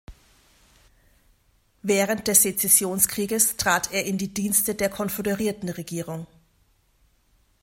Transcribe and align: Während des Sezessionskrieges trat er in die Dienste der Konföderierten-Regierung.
Während 1.83 2.27
des 2.27 2.41
Sezessionskrieges 2.41 3.55
trat 3.57 3.91
er 3.93 4.03
in 4.05 4.17
die 4.17 4.33
Dienste 4.33 4.73
der 4.73 4.89
Konföderierten-Regierung. 4.89 6.25